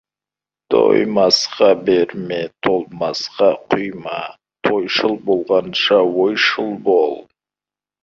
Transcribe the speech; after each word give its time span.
Тоймасқа 0.73 1.69
берме, 1.89 2.39
толмасқа 2.65 3.51
құйма, 3.69 4.23
тойшыл 4.63 5.15
болғанша, 5.29 6.05
ойшыл 6.27 6.77
бол. 6.91 7.19